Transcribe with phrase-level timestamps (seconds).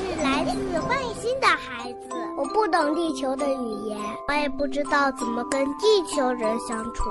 [0.00, 7.04] 是来自外星的孩子，我不懂地球的语言，我也不知道怎么跟地球人相处。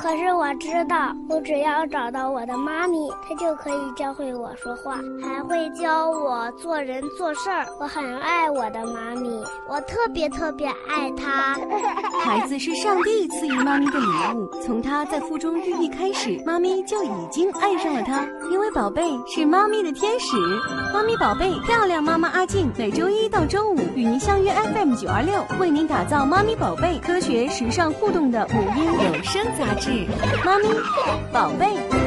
[0.00, 7.64] 可是我知道，我只要找到我的妈咪，她就可以教会我说话，还会教我做人做事儿。
[7.78, 9.28] 我很爱我的妈咪，
[9.68, 11.56] 我特别特别爱她。
[12.24, 20.36] 孩子是上帝赐予妈咪的礼物，从她在腹中孕育开始，妈咪就已经爱上了她，因为宝贝是妈咪的天使。
[20.92, 30.06] 妈咪宝贝，漂亮妈妈阿静，每周一到周五与您相约 FM 九二六，为您打造妈咪宝贝科学、时尚、互动的母婴有声杂志。
[30.44, 30.68] 妈咪
[31.30, 32.01] 宝贝。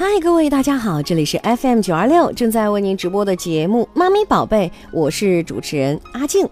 [0.00, 6.48] 嗨，各位大家好，这里是 FM 九二六正在为您直播的节目《妈咪宝贝》，我是主持人阿静。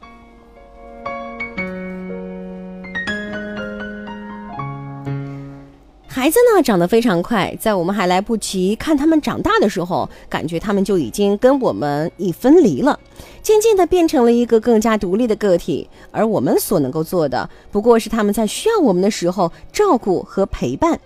[6.08, 12.98] 孩子呢长得非常快，在我们还来不及看他们长大的时候，感觉他们就已经跟我们已分离了，
[13.42, 15.88] 渐渐的变成了一个更加独立的个体。
[16.10, 20.98] 而我们所能够做的，不过是他们在需要我们的时候照顾和陪伴，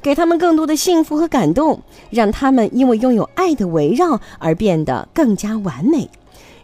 [0.00, 6.08] 给他们更多的幸福和感动，让他们因为拥有爱的围绕而变得更加完美，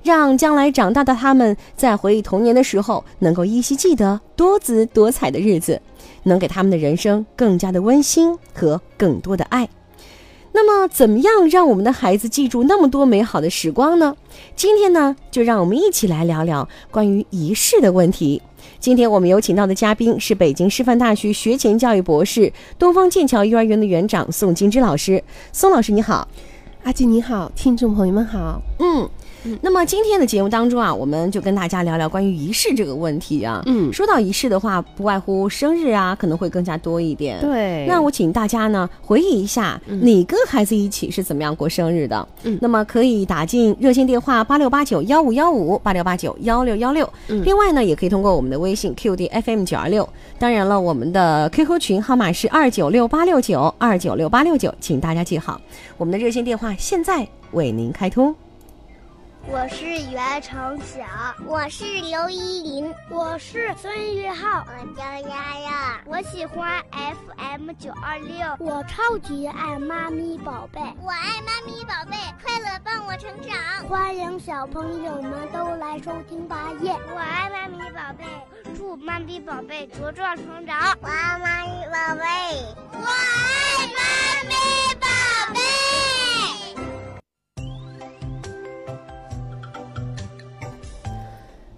[0.02, 5.80] 让将来长大的他们在回忆童年的时候，能够依稀记得多姿多彩的日子。
[6.26, 9.68] 能给他们的人生更加的温馨和更多的爱。
[10.56, 14.16] 那么，怎么样让我们的孩子记住那么多美好的时光呢？
[14.54, 18.40] 今天呢，就让我们一起来聊聊关于仪式的问题。
[18.78, 25.24] 今天我们有请到的嘉宾是北京师范大学学前教育博士、东方剑桥幼儿园的园长宋金枝老师。
[25.52, 26.28] 宋老师你好，
[26.84, 28.62] 阿静你好，听众朋友们好。
[28.78, 29.10] 嗯。
[29.60, 33.62] 那么今天的节目当中啊，我们就跟大家聊聊关于仪式这个问题啊。
[33.66, 37.40] 嗯，说到仪式的话，不外乎生日啊，可能会更加多一点。
[37.40, 42.28] 对，那我请大家呢回忆一下，你跟孩子一起是怎么样过生日的？
[42.44, 47.08] 嗯，那么可以打进热线电话八六八九幺五幺五八六八九幺六幺六。
[47.28, 50.08] 嗯，另外呢，也可以通过我们的微信 QD FM 九二六。
[50.38, 55.60] 当然了，我们的 QQ 群号码是二九六八六九二九六八六九，请大家记好，
[55.96, 58.34] 我们的热线电话现在为您开通。
[59.46, 61.04] 我是袁成晓，
[61.46, 76.96] 我是刘依林，我是孙玉浩，我叫丫丫，我喜欢 FM 九二六，我超级爱妈咪宝贝，我爱妈咪宝贝，快乐伴我成长，欢迎小朋友们都来收听吧耶！
[77.14, 78.24] 我爱妈咪宝贝，
[78.74, 82.24] 祝妈咪宝贝茁壮成长，我爱妈咪宝贝，
[82.92, 85.43] 我爱妈咪宝贝。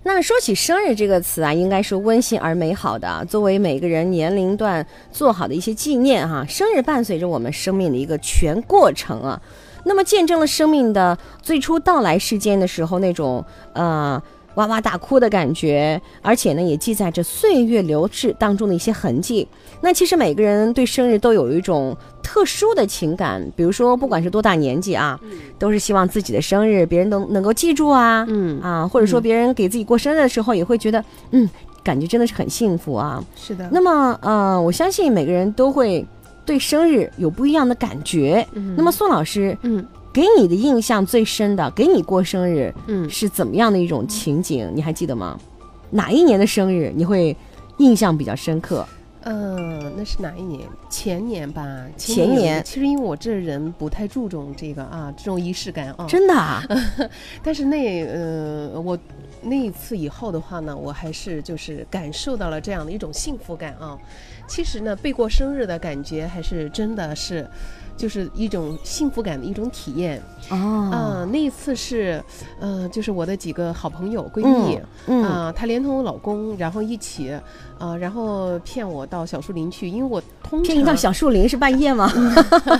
[0.07, 6.47] 那说起生日这个词啊，应该是温馨而美好的，作为每个人年龄段做好的一些纪念哈。
[6.49, 9.43] 生日伴随着我们生命的一个全过程啊，
[9.83, 14.23] 那么见证了生命的最初到来世间的时候那种呃
[14.57, 19.47] 哇哇大哭的感觉，而且呢也记载着岁月流逝当中的一些痕迹。
[19.81, 25.19] 那其实每个人对生日都有一种特殊的情感，比如说不管是多大年纪啊，
[25.59, 31.49] 都是希望自己的生日别人都能够记住啊，嗯啊，或者说别人给自己过生日的时候也会觉得，嗯，
[31.85, 33.23] 感觉真的是很幸福啊。
[33.37, 33.69] 是的。
[33.71, 36.05] 那么呃，我相信每个人都会
[36.47, 38.47] 对生日有不一样的感觉。
[38.77, 39.85] 那么宋老师，嗯，
[40.17, 44.73] 给你的印象最深的，给你过生日，嗯，是怎么样的一种情景？
[44.75, 45.39] 你还记得吗？
[45.91, 47.37] 哪一年的生日你会
[47.77, 48.89] 印象比较深刻？
[49.25, 50.67] 嗯，那是哪一年？
[50.89, 51.63] 前年吧。
[51.99, 56.07] 前年，其实因为我这人不太注重这个啊，这种仪式感啊。
[56.09, 56.63] 真的啊。
[57.45, 58.99] 但是那呃，我
[59.43, 63.99] 那一次以后的话呢，我还是就是感受到了这样的一种幸福感啊。
[64.49, 67.47] 其实呢，被过生日的感觉还是真的是。
[67.97, 70.23] 就是一种幸福感的一种体验。
[70.51, 70.57] 哦，
[70.93, 72.23] 啊，那一次是，
[72.61, 74.79] 呃，就是我的几个好朋友闺蜜，
[75.25, 77.33] 啊，她连同我老公，然后一起，
[77.79, 82.09] 啊，然后骗我到小树林去，因为我通常骗你到小树林是半夜吗？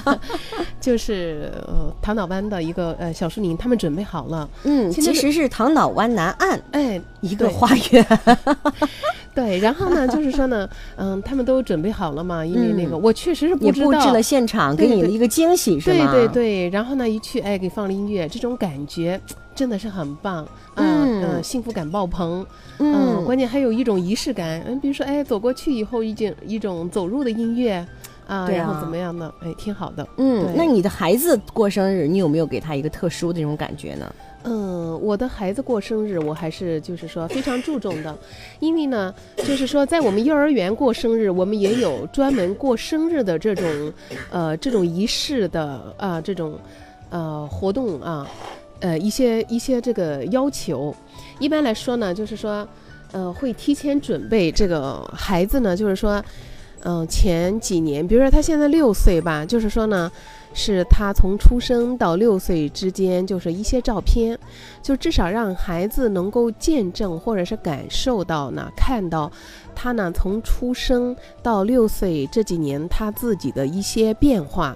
[0.81, 8.07] 就是呃，唐岛湾的一个呃小树林，他们准备好了，嗯，其实是唐岛湾南岸，哎，一个花园。
[9.35, 16.11] 对，然后呢，就是说呢，嗯，他们都准备好了嘛，因为那个我确实是不知道，也布置了现场，给你了一个惊喜，是吗？
[16.11, 19.21] 对对对，然后呢，一去，哎，给放了音乐，这种感觉
[19.55, 22.47] 真的是很棒，嗯嗯，幸福感爆棚，
[22.79, 27.87] 嗯，关键还有一种仪式感，嗯，比如说，哎，走过去以后，一种一种走入的音乐。
[28.27, 29.33] 啊，然后怎么样的？
[29.41, 30.07] 哎，挺好的。
[30.17, 34.15] 嗯，那你的孩子过生日，你有没有给他一个特殊的这种感觉呢？
[34.49, 38.17] 嗯，我的孩子过生日，我还是就是说非常注重的，
[38.61, 43.93] 因为呢，就是说在我们幼儿园过生日，我们也有专门过生日的这种，
[44.31, 46.57] 呃，这种仪式的啊，这种，
[47.11, 48.25] 呃，活动啊，
[48.79, 50.95] 呃，一些一些这个要求。
[51.41, 52.67] 一般来说呢，就是说，
[53.11, 56.23] 呃，会提前准备这个孩子呢，就是说，
[56.87, 60.11] 嗯，前几年，比如说他现在六岁吧，就是说呢。
[60.59, 64.39] 是他从出生到六岁之间，就是一些照片，
[64.81, 69.31] 就至少让孩子能够见证或者是感受到呢，看到
[69.75, 74.75] 他呢从出生到六岁这几年他自己的一些变化，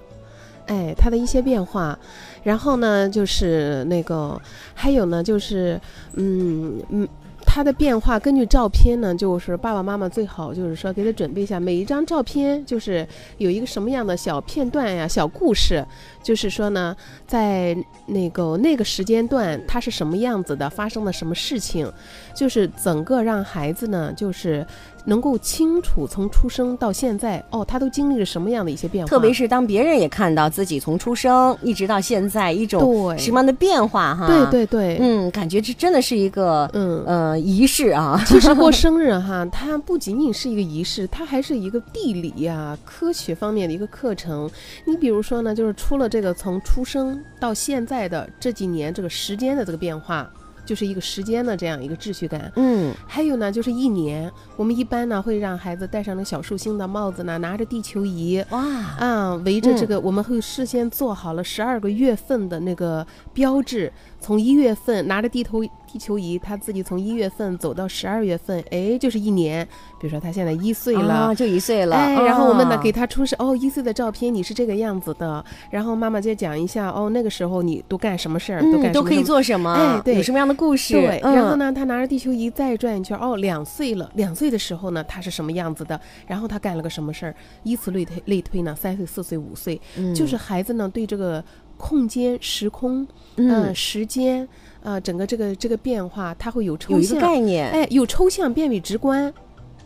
[0.67, 1.99] 哎，他的一些变化，
[2.43, 4.39] 然后呢就是那个，
[4.75, 5.81] 还有呢就是，
[6.13, 7.09] 嗯嗯。
[7.53, 13.05] 他的变化，根据照片呢，就是爸爸妈妈最好就是说给他准备一下，每一张照片就是
[13.39, 15.85] 有一个什么样的小片段呀、小故事，
[16.23, 17.77] 就是说呢，在
[18.07, 21.93] 那个那个时间段他是什么样子的，发生了什么事情，
[22.35, 24.67] 就是整个让孩子呢，就是。
[25.07, 29.09] 能够清楚从出生到现在哦，他都经历了什么样的一些变化？
[29.09, 34.27] 特别是当别人也看到自己从出生一直到现在一种什么样的变化哈？
[34.27, 38.23] 对对对，嗯，感觉这真的是一个嗯呃仪式啊。
[38.29, 44.51] 其实过生日哈，它不仅仅是一个仪式，它还是一个地理呀、科学方面的一个课程。
[44.85, 50.31] 你比如说呢，就是出了这个从出生到现在的这几年这个时间的这个变化。
[50.71, 58.65] 就是一个时间的这样一个秩序感，嗯，还有呢，就是一年，我们一般呢会让孩子戴上那小寿星的帽子呢，拿着地球仪，哇，
[59.01, 65.61] 啊，围着这个，我们会事先做好了十二个月份的那个标志，从一月份拿着地头。
[65.91, 69.67] 地球仪，他自己从一月份走到十二月份，哎，就是一年。
[69.99, 71.97] 比如说他现在一岁了，就一岁了。
[71.97, 75.45] 哎，然后我们呢给他出示哦一岁的照片，你是这个样子的。
[75.69, 79.73] 然后妈妈再讲一下哦那个时候你都干什么事儿，都干什么都可以做什么？
[79.73, 80.95] 哎，对，有什么样的故事？
[80.95, 81.21] 对。
[81.23, 86.01] 然后呢，他拿着地球仪再转一圈，哦，两岁了，两岁的时候呢他是什么样子的？
[86.27, 87.35] 然后他干了个什么事儿？
[87.65, 89.81] 以此类推，类推呢，三岁、四岁、五岁，
[90.15, 91.45] 就是孩子呢对这个
[91.77, 93.07] 空间、时空，
[93.37, 94.49] 嗯，时间。
[94.83, 99.33] 啊，整个这个这个变化，它会有抽象概念，哎，有抽象变为直观，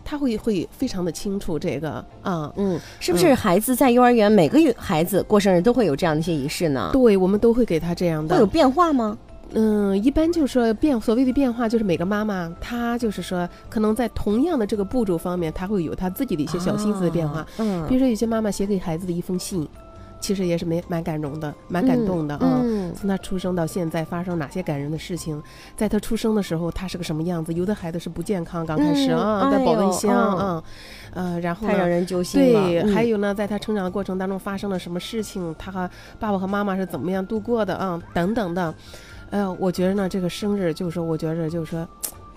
[0.05, 6.91] 他会会非常的清楚这个啊，嗯，是不是孩子在幼儿园每个月孩子过生日都会有这样的一些仪式呢？
[6.93, 8.35] 对，我们都会给他这样的。
[8.35, 9.19] 会有变化吗？
[9.57, 17.47] 嗯，一般就是说变所谓的变化，就是每个妈妈她就是说，可能在同样的这个步骤方面，她会有她自己的一些小心思的变化。
[17.59, 19.67] 嗯，比如说有些妈妈写给孩子的一封信。
[20.25, 22.65] 其实也是没蛮感动的，蛮感动的啊！
[22.97, 25.43] 从他出生到现在，发生哪些感人的事情？
[25.77, 27.53] 在他出生的时候，他是个什么样子？
[27.53, 30.65] 有的孩子是不健康，刚开始啊，在保温箱啊，
[31.13, 32.63] 呃，然后太让人揪心了。
[32.63, 35.55] 对，还有呢，在他成长的过程当中发生了什么事情？
[35.59, 38.03] 他和爸爸和妈妈是怎么样度过的啊？
[38.15, 38.75] 等等的。
[39.29, 41.87] 呃，我觉得呢，这个生日就是说，我觉着就是说。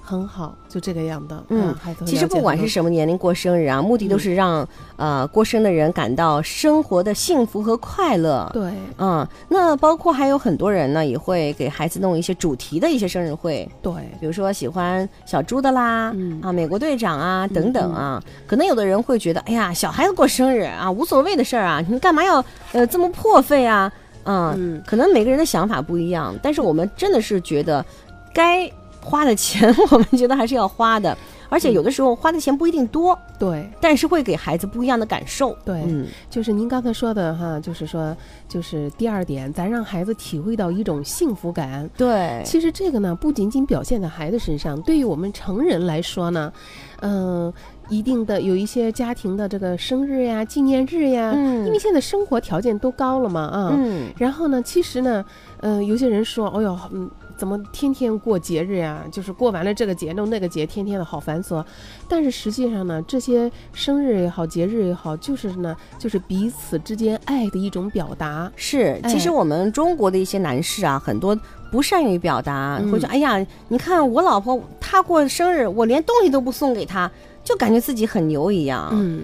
[0.07, 1.43] 很好，就这个样的。
[1.49, 1.75] 嗯，
[2.05, 4.65] 其实不管是什么年龄过生日啊，目的都是让
[4.95, 8.49] 呃过生的人感到生活的幸福和快乐。
[8.53, 13.69] 对，嗯，那包括还有很多人呢，也会给孩子弄一些主题的一些生日会。
[13.81, 18.23] 对，比如说喜欢小猪的啦，啊，美国队长啊等等啊。
[18.47, 23.91] 可能有的人会觉得，哎呀，小孩子过生日啊，无所谓的事儿啊，你干嘛要呃这么破费啊？
[24.23, 27.85] 嗯，可能每个人的想法不一样，但是我们真的是觉得
[28.33, 28.71] 该。
[29.01, 31.17] 花的钱，我们觉得还是要花的，
[31.49, 38.15] 而且有的时候花的钱不一定多，对，但是会给孩子不一样的感受，对，嗯，就是您刚才说的哈，就是说，
[38.49, 46.51] 就是第二点，咱让孩子体会到一种幸福感，对，其实这个呢，不仅仅表现在孩子身上，对于我们成人来说呢，
[46.99, 47.53] 嗯，
[47.87, 55.23] 一定的有一些家庭的这个生日呀、纪念日呀，嗯，因为现在生活条件都高了嘛，啊，嗯，然后呢，其实呢，
[55.61, 57.09] 嗯，有些人说，哦哟，嗯。
[57.37, 59.03] 怎么天天过节日呀？
[59.11, 61.63] 就是过完了这个节弄那个节，天天的好繁琐。
[62.07, 68.51] 但是实际上呢，这些生日也好，节日也好，就是呢，就是彼此之间爱的一种表达。
[68.55, 71.37] 是，其实我们中国的一些男士啊，很多
[71.71, 77.09] 不善于表达，会说：“哎呀，你看我老婆她过生日，我连东西都不送给她，
[77.43, 79.23] 就感觉自己很牛一样。”嗯，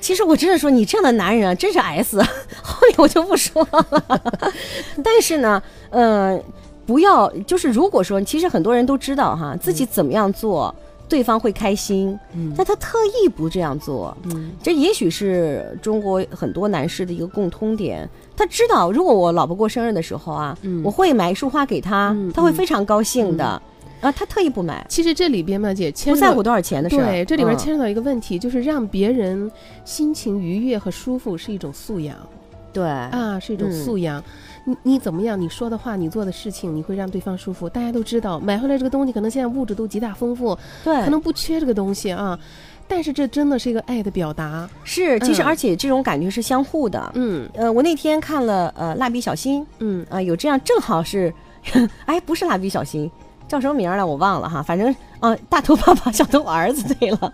[0.00, 2.20] 其实我真的说，你这样的男人啊，真是 S。
[2.62, 4.52] 后面我就不说了。
[5.02, 6.42] 但是呢，嗯。
[6.86, 10.74] 不要，就是如果说，其实很多人都知道哈，自己怎么样做，
[11.08, 14.16] 对方会开心，嗯但他特意不这样做，
[14.62, 18.08] 这也许是中国很多男士的一个共通点。
[18.36, 23.60] 他知道，如果我老婆过生日的时候啊，我会买一束花给她，他会非常高兴的。
[24.00, 24.84] 啊，他特意不买。
[24.86, 26.96] 其实这里边嘛，姐不在乎多少钱的事。
[26.96, 29.50] 对，这里边牵扯到一个问题，就是让别人
[29.86, 32.14] 心情愉悦和舒服是一种素养。
[32.74, 34.22] 对啊，是一种素养。
[34.66, 35.40] 你你怎么样？
[35.40, 37.68] 你说的话，你做的事情，你会让对方舒服。
[37.68, 42.38] 大家都知道，买回来这个东西，可能现在物质都极大丰富，对，可能不缺这个东西啊。
[42.86, 47.12] 但是这真的是一个爱的表达，是，其实而且这种感觉是相互的。
[47.14, 51.32] 嗯，呃，我那天看了呃蜡笔小新，嗯啊，有这样正好是，
[52.04, 53.10] 哎，不是蜡笔小新，
[53.48, 57.32] 叫什么名儿来我忘了哈，反正啊，大头爸爸 小头儿子对了。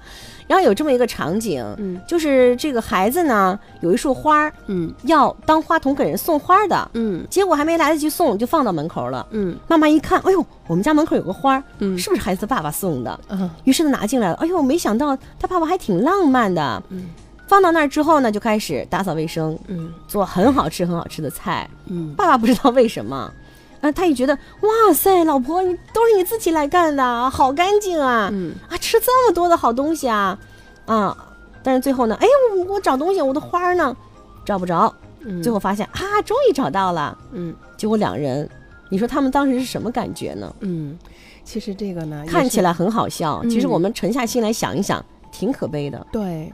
[0.51, 13.21] 然后有这么一个场景，嗯，就是这个孩子呢有一束花儿，嗯，要当花童给人送花的，嗯，结果还没来得及送就放到门口了，嗯，妈妈一看，哎呦，我们家门口有个花，嗯，是不是孩子爸爸送的？
[13.29, 17.05] 嗯，于是他拿进来了，哎呦，没想到他爸爸还挺浪漫的，嗯，
[17.47, 23.33] 放到那儿之后呢，就开始打扫卫生，嗯，做很好吃很好吃的菜，嗯，爸爸不知道为什么。
[23.81, 28.29] 啊，他也觉得哇塞，老婆，你都是你自己来干的，好干净啊！
[28.33, 30.39] 嗯啊，吃这么多的好东西啊，
[30.87, 31.17] 啊！
[31.63, 33.97] 但是最后呢，哎，我我找东西，我的花呢，
[34.45, 34.95] 找不着。
[35.43, 37.17] 最后发现啊，终于找到了。
[37.33, 38.49] 嗯，结果两人，
[38.89, 40.55] 你说他们当时是什么感觉呢？
[40.61, 40.99] 嗯，
[41.45, 46.07] 其实这个呢，看起来很好笑，其实我们沉下心来想一想，挺可悲的。
[46.11, 46.51] 对。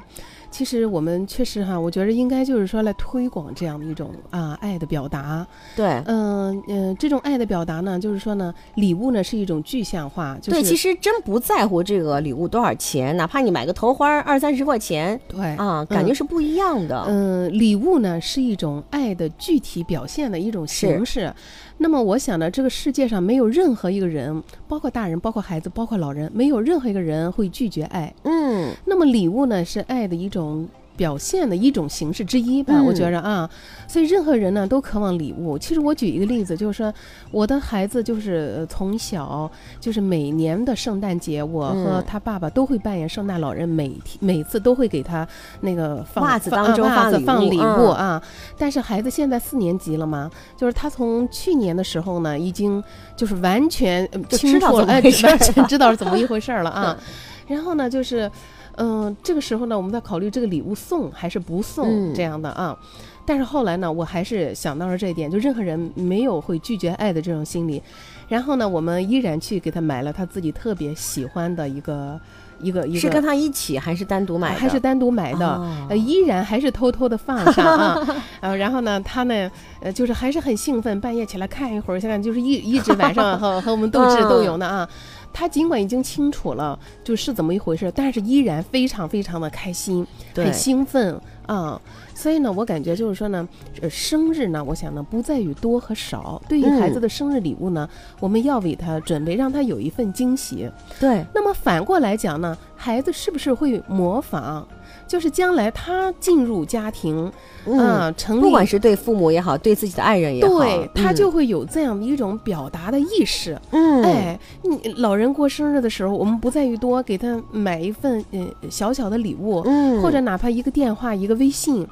[0.56, 5.46] 其实我们确实哈，我觉得应该就是说来推广这样的一种啊爱的表达。
[5.76, 10.38] 对，嗯嗯，这种爱的表达呢，就是说呢，礼物呢是一种具象化。
[10.42, 17.04] 对，其实真不在乎这个礼物多少钱，哪怕你买个头花二三十块钱，对啊，感觉是不一样的。
[17.06, 21.30] 嗯，礼物呢是一种爱的具体表现的一种形式。
[21.78, 28.12] 那么我想呢，这个世界上没有任何一个人，包括大人、包括孩子、包括老人，没有任何一个人会拒绝爱。
[28.24, 30.68] 嗯，那么礼物呢，是爱的一种。
[30.96, 33.48] 表现的一种形式之一吧，我觉着啊，
[33.86, 35.58] 所以任何人呢都渴望礼物。
[35.58, 36.92] 其实我举一个例子，就是说
[37.30, 45.26] 我的孩子就是从小就是每年的圣诞节，我和他爸爸都会扮演圣诞老人，每天每次都会给他
[45.60, 48.22] 那个袜子当中袜子放礼物啊。
[48.56, 52.82] 但是孩子现在四年级了嘛，就是他从去年的时候呢，已经
[53.14, 56.96] 就是完全清楚了，哎， 完全知道是怎么一回事了啊。
[57.46, 58.30] 然后呢，就是。
[58.76, 62.76] 嗯，这个时候呢，我们在考虑这个礼物送还是不送这样的啊。
[63.24, 67.82] 但是后来呢，我还是想到了这一点，就任何人没有会拒绝爱的这种心理。
[68.28, 72.20] 然后呢，我们依然去给他买了他自己特别喜欢的一个
[72.60, 73.00] 一个一个。
[73.00, 74.54] 是跟他一起还是单独买？
[74.54, 75.60] 还是单独买的？
[75.88, 78.00] 呃，依然还是偷偷的放上啊。
[78.40, 84.88] 呃，然后呢，他呢，呃，就是还是很兴奋，半夜起来看一会儿，现在就是一一直晚上和和我们斗智斗勇的啊。
[85.32, 91.80] 他尽管已经清楚了就是怎么一回事，但是依然非常非常的开心，很兴奋啊！
[92.14, 93.46] 所以呢，我感觉就是说呢，
[93.82, 96.40] 呃，生日呢，我想呢，不在于多和少。
[96.48, 97.88] 对于孩子的生日礼物呢，
[98.20, 100.70] 我们要为他准备，让他有一份惊喜。
[100.98, 101.24] 对。
[101.34, 104.66] 那么反过来讲呢，孩子是不是会模仿？
[105.06, 107.30] 就是将来他进入家庭，
[107.78, 113.58] 啊，成不管是对父母也好，对自己的爱人也好，对他就会有这样的一种表达的意识。
[113.70, 121.86] 嗯，哎，你老人过生日的时候，我们不在于多，给他买一份呃小小的礼物，嗯，或者哪怕一个电话，一个微信。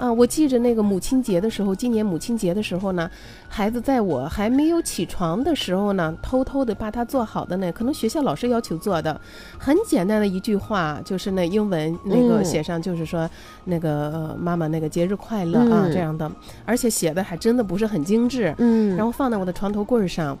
[0.00, 3.08] 啊，我记着那个母亲节的时候，今年母亲节的时候呢，
[3.50, 9.20] 孩子在我还没有起床的时候呢，偷偷的把他做好的那，可能学校老师要求做的，
[9.58, 13.28] 很简单的一句话，就是那英文那个写上，就是说
[13.66, 16.32] 那个妈妈那个节日快乐啊这样的，
[16.64, 20.38] 而且写的还真的不是很精致，嗯，然后放在我的床头柜上，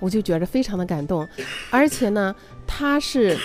[0.00, 1.28] 我就觉着非常的感动，
[1.70, 2.34] 而且呢，
[2.66, 3.36] 他是，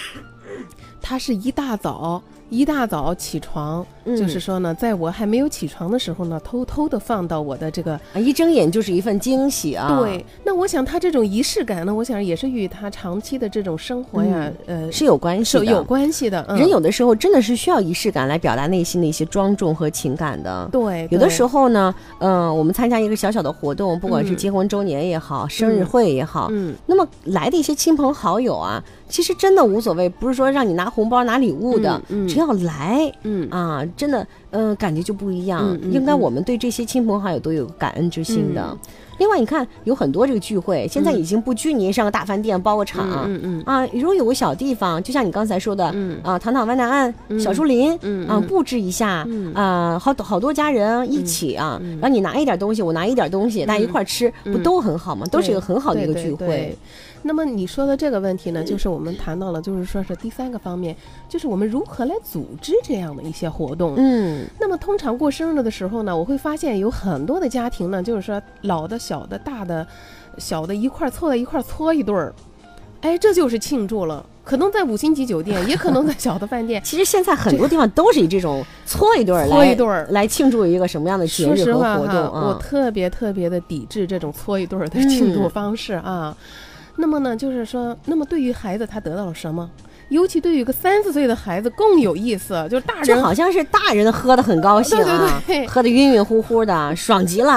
[1.02, 2.22] 他是一大早。
[2.52, 10.00] 一大早起床，就是说呢，在我还没有起床的时候呢，偷偷的放到我的这个啊，一睁眼就是一份惊喜啊。
[10.00, 16.44] 对，那我想他这种仪式感呢，我想也是与他长期的这种生活呀，呃，是有关系的，有关系的。
[16.58, 20.68] 人有的时候真的是需要仪式感来表达内心的一些庄重和情感的。
[20.72, 28.84] 对，有的时候呢，嗯，我们参加一个小小的活动，不管是结婚周年也好，生日会也好，嗯，那么来的一些亲朋好友啊。
[29.08, 33.48] 其实真的无所谓，不是说让你拿红包、拿礼物的，只要来，嗯。
[33.50, 35.78] 啊，真的，嗯，感觉就不一样。
[35.92, 38.78] 应该我们对这些亲朋好友都有感恩之心的。
[39.18, 46.18] 另外，你看有很多这个聚会，现在已经不拘泥上个大饭店包个场，嗯嗯啊，如果有个小地方，就像你刚才说的，嗯。
[46.24, 55.26] 啊，躺躺湾南岸小树林，嗯啊，布置一下，啊，好多好多家人一起啊，然后你拿一点东西，我拿一点东西，大家一块吃，不都很好吗？
[55.30, 56.78] 都是一个很好的一个聚会。
[57.22, 60.96] 那么你说的这个问题呢，就是我们谈到了，就是说是第三个方面，
[61.28, 63.96] 就是我们如何来组织这样的一些活动。
[63.98, 69.86] 嗯，那么通常过生日的时候呢，我会发现有很多的家庭呢，就是说老的、小的、大的、
[70.38, 72.34] 小的一块凑在一块搓一对儿。
[73.02, 74.26] 哎，这就是庆祝了。
[74.44, 76.82] 可能在五星级酒店，也可能在小的饭店。
[76.84, 82.48] 其实现在很多地方都是以这种搓一对儿搓一对儿来庆祝一个什么样的节日和活动啊！
[82.48, 86.36] 我特别特别的抵制这种搓一对儿的庆祝方式啊。
[87.00, 89.70] 那么呢，就是说，那么对于孩子，他得到了什么？
[90.10, 97.52] 尤其对于一个三四岁的孩子更有意思，就是大人就好像是大人喝的很高兴啊，喝的晕晕乎乎的， 爽极了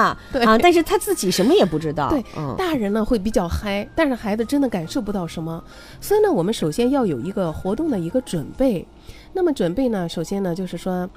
[0.45, 0.57] 啊！
[0.61, 2.09] 但是他自己什么也不知道。
[2.09, 2.23] 对，
[2.55, 5.61] 大人呢会比较嗨，但是孩子真的感受不到什么。
[5.99, 8.87] 所以呢，我们首先要有一个活动的一个准备。
[9.33, 11.09] 那么准备呢，首先呢就是说，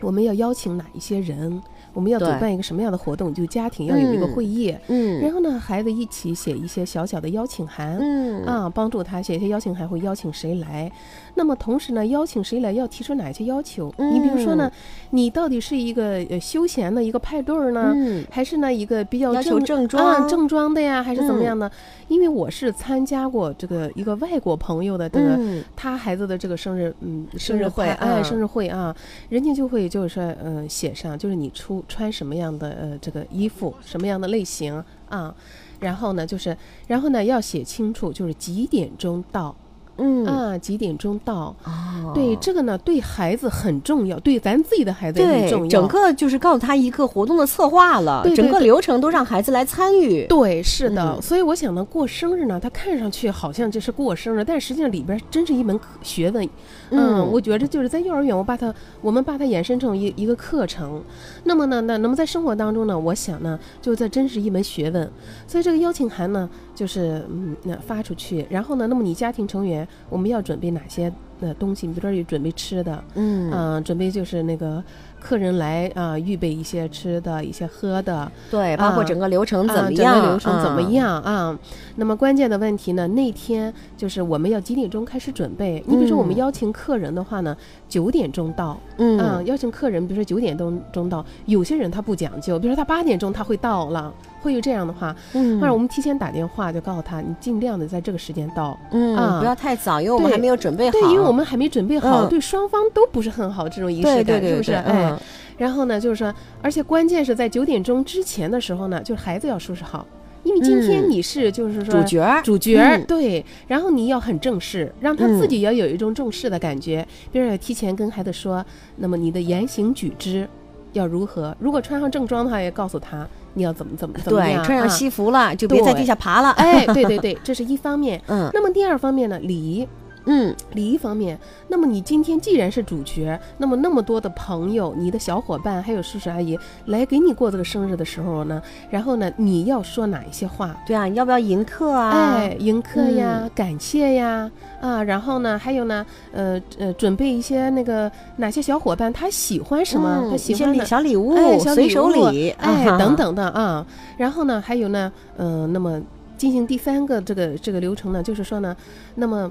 [0.00, 1.62] 我们要邀请哪一些人。
[1.94, 3.32] 我们要举办一个什么样的活动？
[3.32, 10.90] 就家庭要有一个会议，嗯，然后呢，孩子一起写一些小小的邀请函，嗯啊，帮助他写一些邀请函，会邀请谁来？
[11.34, 13.92] 那么同时呢，邀请谁来要提出哪些要求？
[13.96, 14.70] 你比如说呢，
[15.10, 17.94] 你到底是一个呃休闲的一个派对儿呢，
[18.30, 21.70] 还是呢一个比较正正装正装的呀，还是怎么样呢？
[22.08, 25.38] 因为我是参加过这个一个外国朋友的这个
[25.74, 28.94] 他孩子的这个生日，嗯，生日会，哎，生日会啊，
[29.30, 35.34] 人家就会就是说，嗯，写上就是你出穿什么样的呃这个衣服，什么样的类型啊，
[35.80, 36.54] 然后呢就是，
[36.86, 39.56] 然后呢要写清楚就是几点钟到。
[39.98, 41.54] 嗯啊，几点钟到？
[41.64, 45.68] 哦，对，这个呢，对孩子很重要，对咱自己的孩子也很重要。
[45.68, 50.26] 整个就是告诉他一个活动的策划了，整个流程都让孩子来参与。
[50.26, 51.20] 对，是的。
[51.20, 56.48] 所以我想呢，过生日呢，他看上去好像就是过生日，但实际上里边真是一门学问。
[56.92, 61.02] 嗯，我觉着就是在幼儿园，我把它，我们把它衍生成一一个课程。
[61.44, 65.10] 那么呢，那那么在生活当中呢，我想呢，就在真是一门学问。
[65.46, 71.12] 所以这个邀请函呢，就是嗯，那发出去，然后呢，那么你家庭成员，我们要准备哪些？
[71.40, 74.80] 呃东西，你比如说有准备吃的，嗯，啊，准备就是那个
[75.22, 81.56] 客人来啊，预备一些吃的，一些喝的，对，包括整个流程怎么样，整个流程怎么样啊？
[81.96, 85.82] 那么关键的问题呢，那天就是我们要几点钟开始准备？
[85.86, 87.56] 你比如说我们邀请客人的话呢，
[87.88, 94.12] 九点钟到，嗯，邀请客人，比如说九点钟钟到，有些人他不讲究，比如说他八点钟他会到了。
[94.42, 100.90] 会有这样的话，嗯，那我们提前打电话就告诉他，你尽量的在这个时间到，嗯，不要太早，因为我们还没有准备好。
[100.90, 104.72] 对，因为我们还没准备好，对双方都不是很好这种仪式感，是不是？
[104.72, 105.11] 哎，
[105.58, 110.06] 然后呢，就是说，而且关键是在九点钟之前的时候呢，就是孩子要收拾好，
[110.42, 118.64] 因为今天你是就是说主角，主角，对，然后你要很正式，让他自己要有一种正式的感觉，比如要提前跟孩子说，
[118.96, 120.48] 那么你的言行举止
[120.92, 121.56] 要如何？
[121.60, 123.26] 如果穿上正装的话，也告诉他。
[123.54, 124.62] 你要怎么怎么怎么样？
[124.62, 126.52] 对，穿上西服了就别在地下爬了。
[126.52, 128.18] 哎，对对对，这是一方面。
[128.28, 129.86] 嗯，那么第二方面呢，礼仪。
[130.26, 140.76] 嗯，礼仪方面，那么你今天既然是主角，那么那么多的朋友、你的小伙伴还有叔叔阿姨来给你过这个生日的时候呢，然后呢，你要说哪一些话？
[140.86, 142.10] 对啊，你要不要迎客啊？
[142.36, 150.28] 哎，迎客呀，感谢呀，啊，然后呢，还有呢，呃呃，准备一些那个哪些小伙伴他喜欢什么？
[150.30, 153.84] 他喜欢小礼物、随手礼，哎，等等的啊。
[154.16, 156.00] 然后呢，还有呢，嗯，那么
[156.36, 158.76] 进行第三个这个这个流程呢，就是说呢，
[159.16, 159.50] 那么。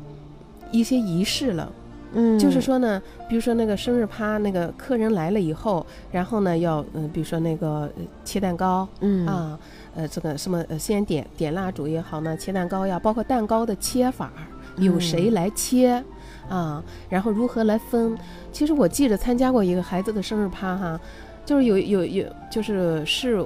[0.71, 1.71] 一些仪式了，
[2.13, 7.89] 嗯，就是说呢，比如说那个生日趴，那个客人来了以后，然后呢要嗯，比如说那个
[8.23, 9.59] 切蛋糕，嗯啊，
[9.95, 14.31] 呃，这个什么呃，先点点蜡烛也好呢，切蛋糕呀，包括蛋糕的切法，
[14.77, 16.03] 有谁来切
[16.49, 16.83] 啊？
[17.09, 18.17] 然后如何来分？
[18.51, 20.99] 其实我记着参加过一个孩子的生日趴哈，
[21.45, 23.45] 就是有有有，就是是。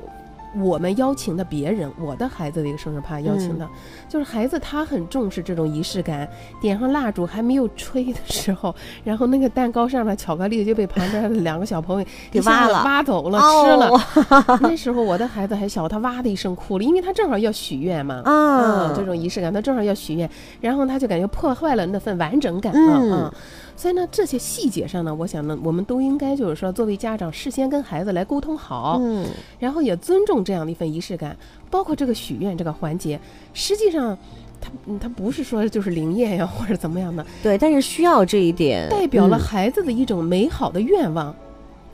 [0.58, 3.68] 我们邀请的别人，我的孩子的一个生日趴邀请的，
[4.08, 6.28] 就是孩子他很重视这种仪式感。
[6.62, 14.58] 点上蜡烛还没有吹的时候，然后那个蛋糕上面巧克力就被旁边的两个小朋友给挖了，挖走了，吃了。
[14.62, 18.22] 那时候我的孩子还小，他哇的一声哭了，因为他正好要许愿嘛。
[18.24, 20.30] 啊，这种仪式感，他正好要许愿，
[20.62, 23.34] 然后他就感觉破坏了那份完整感了啊。
[23.78, 29.26] 所以呢，这些细节上呢，我想呢，我们都应该就是说，作为家长，事先跟孩子来沟通好，嗯，
[29.60, 31.36] 然后也尊重这样的一份仪式感，
[31.70, 33.20] 包括这个许愿这个环节，
[33.54, 34.18] 实际上，
[34.62, 41.36] 他他不是说就是灵验呀或者怎么样的，对，但是需要这一点，代表了孩子的一种美好的愿望，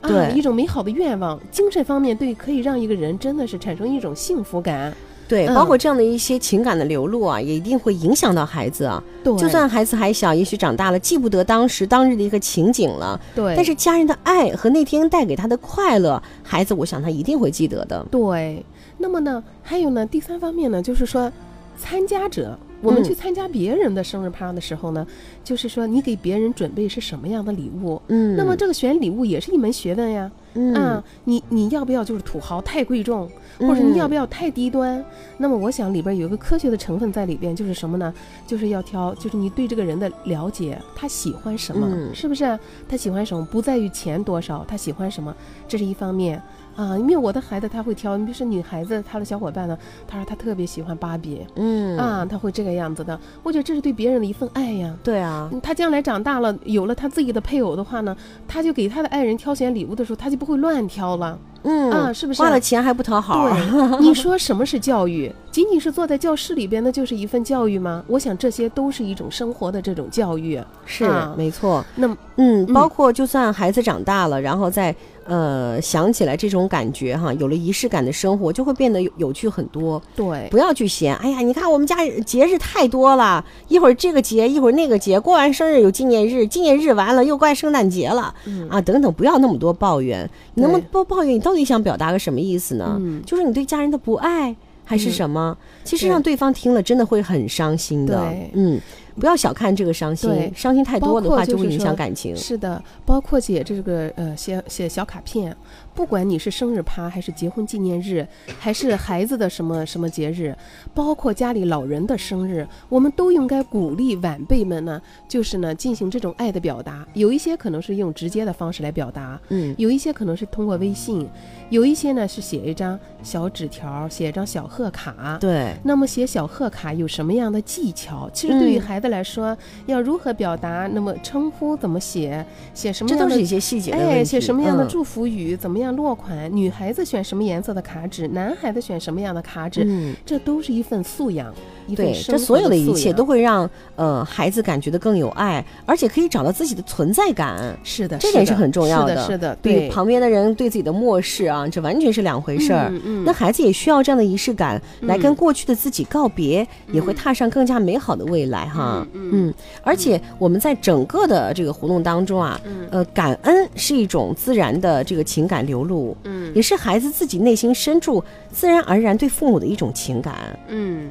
[0.01, 4.93] 啊，一种美好的愿望，精神方面对，可以让一个人真的是产生一种幸福感。
[5.31, 9.01] 对，包括这样的一些情感的流露啊，也一定会影响到孩子啊。
[9.23, 13.17] 对，就算孩子还小，也许长大了记不得当时当日的一个情景了。
[13.33, 18.05] 对，但是家人的爱和那天带给他的快乐，孩子我想他一定会记得的。
[18.11, 18.65] 对，
[18.97, 21.31] 那么呢，还有呢，第三方面呢，就是说，
[21.77, 25.07] 参加者，我们去参加别人的生日趴的时候呢，
[25.45, 28.01] 就是说你给别人准备是什么样的礼物？
[28.09, 30.29] 嗯，那么这个选礼物也是一门学问呀。
[30.53, 35.03] 嗯，你你要不要就是土豪太贵重，或者你要不要太低端？
[35.37, 38.13] 那么我想里边有一个科学的成分在里边，就是什么呢？
[38.45, 42.59] 就是要挑，就是你对这个人的了解，他喜欢什么，是不是？
[42.87, 43.45] 他喜欢什么？
[43.45, 45.33] 不在于钱多少，他喜欢什么，
[45.67, 46.41] 这是一方面。
[46.75, 53.19] 啊，因为我的孩子他会挑，你比如说女孩子，她的小伙伴呢，她说她特别喜欢芭比，嗯啊，他会这个样子的。
[53.43, 54.95] 我觉得这是对别人的一份爱呀。
[55.03, 58.15] 对啊，他将来长大了，有了他自己的配偶的话呢，
[58.47, 61.37] 他就给他的爱人挑选礼物的时候，他就不会乱挑了。
[61.63, 63.47] 嗯啊，是不是花了钱还不讨好？
[63.47, 65.31] 对， 你说什么是教育？
[65.51, 68.03] 仅仅是坐在教室里边，那就是一份教育吗？
[68.07, 70.59] 我想这些都是一种生活的这种教育。
[70.85, 71.07] 是，
[71.37, 71.85] 没错。
[71.95, 74.95] 那么，嗯，包括就算孩子长大了，然后再。
[75.31, 80.01] 呃，想起来这种感觉哈，有了仪式感的生活就会变得有有趣很多。
[80.13, 81.15] 对，不要去嫌。
[81.15, 88.35] 哎呀，你看我们家节日太多了，一会儿这个节，一会儿那个节，过完生日有纪念日，纪念日完了又怪圣诞节了，
[88.69, 90.29] 啊，等等，不要那么多抱怨。
[90.55, 91.33] 你能不能不抱怨？
[91.33, 92.99] 你到底想表达个什么意思呢？
[93.25, 94.53] 就是你对家人的不爱，
[94.85, 95.57] 还是什么？
[95.83, 98.33] 其实让对方听了真的会很伤心的。
[98.53, 98.79] 嗯。
[99.19, 102.33] 不要小看这个伤心，伤心太多的话就会影响感情。
[102.33, 105.55] 是的，包括写这个呃写写小卡片，
[105.93, 108.25] 不管你是生日趴还是结婚纪念日，
[108.59, 110.55] 还是孩子的什么什么节日，
[110.93, 117.05] 包括家里老人的生日，我们都应该鼓励晚辈们呢，就是呢进行这种爱的表达。
[117.13, 121.27] 有一些可能是用直接的方式来表达，嗯，有一些可能是通过微信，
[121.69, 125.37] 有一些呢是写一张小纸条，写一张小贺卡。
[125.39, 128.29] 对，那么写小贺卡有什么样的技巧？
[128.33, 130.87] 其实对于孩子来说要如何表达？
[130.93, 132.45] 那么称呼怎么写？
[132.73, 133.25] 写什么样的？
[133.25, 135.55] 这都是一些细节哎，写什么样的祝福语？
[135.55, 136.49] 怎么样落款？
[136.55, 138.27] 女孩子选什么颜色的卡纸？
[138.27, 139.83] 男孩子选什么样的卡纸？
[139.85, 141.53] 嗯，这都是一份素养。
[141.95, 147.75] 对，这所有的一切都会让呃孩子感觉的更有爱，而且可以找到自己的存在感。
[147.83, 149.25] 是的，这点是很重要的。
[149.25, 152.87] 是的，对旁边的人对自己的漠视啊，这完全是两回事儿。
[152.89, 159.05] 嗯嗯，那孩子也需要这样的仪式感，来跟过去的自己告别，也会踏上更加美好的未来哈。
[159.13, 170.35] 嗯，而且我们在整个的这个活动当中啊，呃，感恩是一种自然的这个情感流露，嗯，也是孩子自己内心深处自然而然对父母的一种情感。
[170.67, 171.09] 嗯。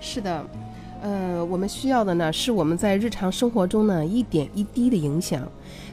[0.00, 0.46] 是的，
[1.02, 5.42] 呃，我们需要的呢，是我们在日常生活中呢一点一滴的影响。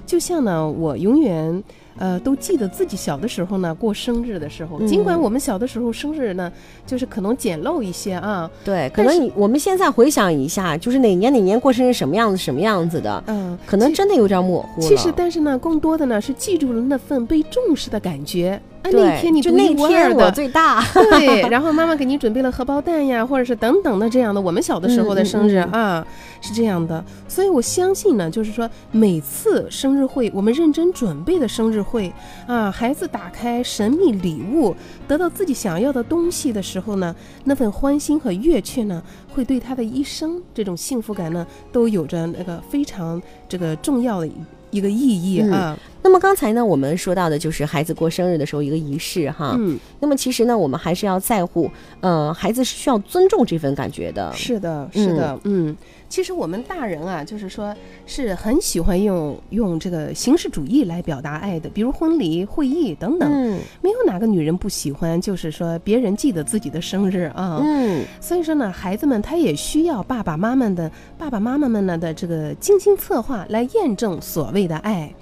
[0.06, 1.64] 就像呢，我永远
[1.98, 6.52] 呃都记得自己小的时候呢过生日的时候，尽管我们小的时候生日呢
[6.86, 18.62] 就是可能简陋一些啊，对，可能你我们现在回想一下，就是哪年哪年过生日什么样子什么样子的，嗯，可能真的有点模糊其实，但是呢，更多的呢是记住了那份被重视的感觉。
[18.92, 24.40] 那天你就那天我最大， 对，然后妈妈给你准备了荷包蛋呀，或者是等等的这样的。
[24.40, 26.06] 我们小的时候的生日啊，
[26.42, 27.04] 是这样的。
[27.28, 32.12] 所以我相信呢，就是说每次生日会，我们认真准备的生日会
[32.48, 34.76] 啊，孩子打开神秘礼物，
[35.08, 39.02] 得到自己想要的东西的时候呢，那份欢欣和悦趣呢，
[39.34, 44.30] 会对他的一生这种幸福感呢，都有着那个非常这个重要的。
[44.76, 45.78] 一个意义啊。
[46.02, 49.56] 那么刚才呢，我们说到的就是孩子过生日的时候一个仪式哈。
[49.58, 49.80] 嗯。
[50.00, 54.32] 那么其实呢，我们还是要在乎，呃，孩子是需要尊重这份感觉的。
[54.34, 55.76] 是的，是的，嗯。
[56.16, 57.76] 其实我们大人啊，就是说
[58.06, 63.30] 是很喜欢用用这个形式主义来表达爱的，比如婚礼、会议等等。
[63.30, 63.60] 嗯。
[63.82, 67.60] 没有哪个女人不喜欢，就是说别人记得自己的生日啊。
[67.62, 68.06] 嗯。
[68.22, 75.14] 所以说呢，孩子们他也需要爸爸妈妈的爸爸妈妈们呢的这个精心策划来验证所谓的爱。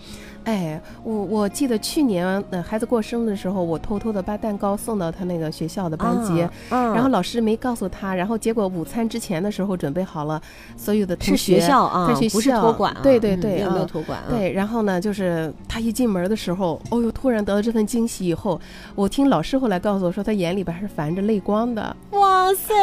[0.46, 10.42] 哎，我我记得去年呃孩子过生日的时候，我偷偷的把蛋糕送到他那个学校的班级，然后老师没告诉他，然后结果午餐之前的时候准备好了，
[10.76, 18.60] 所有的同学在学校啊，不是托管，对对对，没有托管，对，然后呢，就是他一进门的时候，哦呦，突然得到这份惊喜以后，
[18.96, 21.96] 我听老师后来告诉我说，他眼里边还是泛着泪光的。
[22.12, 22.74] 哇塞，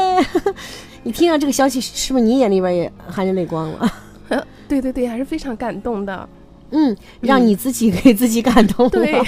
[1.02, 3.92] 你听到这个消息，是不是你眼里边也含着泪光了？
[4.66, 6.28] 对对对，还是非常感动的。
[6.70, 8.90] 嗯，让你自己给自己感动了。
[8.90, 9.20] 对，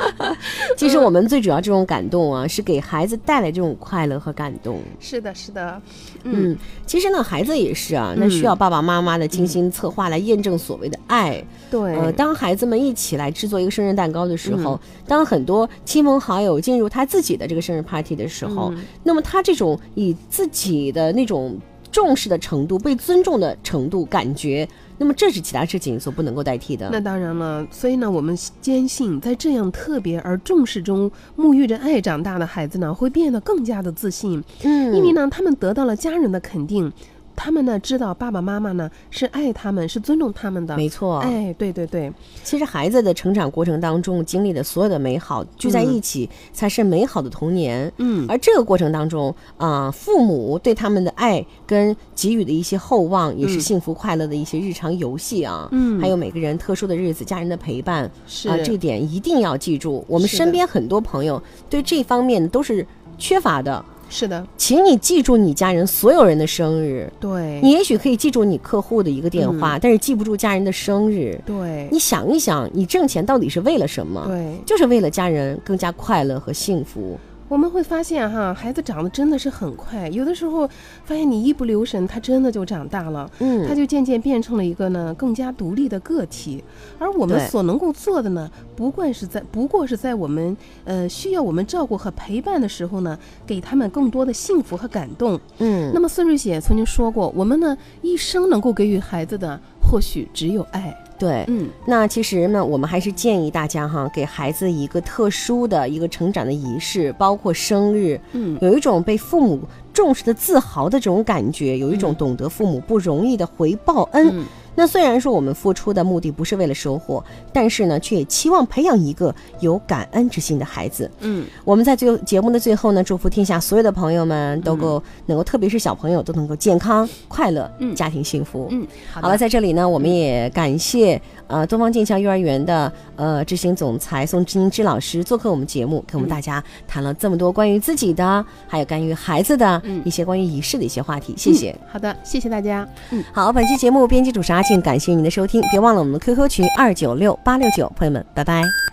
[0.76, 4.80] 其实我们最主要这种感动啊，是给孩子带来这种快乐和感动。
[5.00, 5.80] 是的，是的。
[6.24, 11.42] 嗯，其实呢，孩子也是啊，那需要爸爸妈妈的精心策划来验证所谓的爱。
[11.70, 11.96] 对。
[11.96, 21.58] 呃，当孩子们一起来制作一个生日蛋糕的时候，当很多亲朋好友进入他自己的这个生日 party 的时候，那么他这种以自己的那种
[21.98, 24.68] 重视的程度、被尊重的程度感觉。
[24.98, 26.88] 那么这是其他事情所不能够代替的。
[26.92, 34.40] 那当然了，所以呢，我们坚信，在这样特别而重视中沐浴着爱长大的孩子呢，会变得更加的自信。
[34.62, 36.92] 嗯，因为呢，他们得到了家人的肯定。
[37.38, 40.76] 他们呢知道爸爸妈妈呢是爱他们，是尊重他们的。
[40.76, 47.90] 没错，哎，对对对，其实孩子的成长过程当中经历的所有的美好聚在一起，才是美好的童年。
[47.98, 55.68] 嗯，而这个过程当中啊，父母对他们的爱跟给予的一些厚望，也是幸福快乐的一些日常游戏啊。
[55.70, 60.04] 嗯，还有每个人特殊的日子，家人的陪伴是啊，这点一定要记住。
[60.08, 62.84] 我们身边很多朋友对这方面都是
[63.16, 63.84] 缺乏的。
[64.08, 67.10] 是的，请你记住你家人所有人的生日。
[67.20, 71.38] 对，你也许可以记住你客户的一个电话，嗯、但是记不住家人的生日。
[71.44, 74.24] 对，你想一想，你挣钱到底是为了什么？
[74.26, 77.18] 对，就是为了家人更加快乐和幸福。
[77.48, 80.68] 我们会发现哈，孩子长得真的是很快，有的时候
[81.04, 86.62] 发现你一不留神，他真的就长大了，嗯，他就渐渐变成了一个呢更加独立的个体。
[86.98, 95.40] 而我们所能够做的呢，不管是在不过是在我们呃需要我们照顾和陪伴的时候呢，给他们更多的幸福和感动。
[95.58, 100.94] 嗯，那么孙瑞雪曾经说过，我们呢一生能够给予孩子的，或许只有爱。
[101.18, 109.60] 对，嗯，那其实呢，我们还是建议大家哈，给孩子一个特殊的一个成长的仪式，包括生日，嗯，有一种被父母
[109.92, 114.28] 重视的自豪的这种感觉，有一种懂得父母不容易的回报恩。
[114.32, 114.44] 嗯
[114.78, 117.20] 那虽然说我们付出的目的不是为了收获，
[117.52, 121.10] 但是呢，却也期望培养一个有感恩之心的孩子。
[121.18, 128.68] 嗯，我们在最后节目的最后呢，祝福天下所有的朋友们都够、能够，特别是小朋友都能够健康快乐，嗯家庭幸福。
[128.70, 141.34] 嗯，好好了，在这里呢，我们也感谢呃东方剑桥幼儿园的呃执行总裁宋之英之老师做客我们节目，跟我们大家谈了这么多关于自己的，还有关于孩子的一些关于仪式的一些话题。
[141.36, 141.70] 谢谢。
[141.70, 142.86] 嗯、好的，谢谢大家。
[143.10, 148.88] 嗯，好，本期节目编辑主持阿静，感谢您的收听，别忘了我们的 QQ 群二九六八六九，朋友们，拜拜。